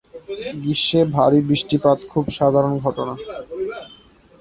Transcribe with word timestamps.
গ্রীষ্মে 0.55 1.01
ভারী 1.15 1.39
বৃষ্টিপাত 1.49 1.99
খুব 2.11 2.25
সাধারণ 2.37 2.73
ঘটনা। 2.85 3.13